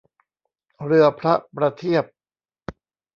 [0.85, 2.05] เรือพระประเทียบ